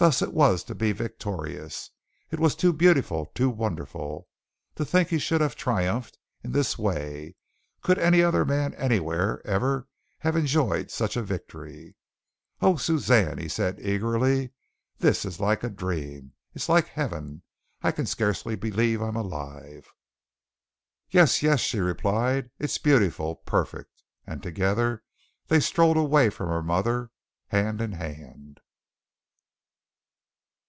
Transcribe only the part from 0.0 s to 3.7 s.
Thus it was to be victorious. It was too beautiful, too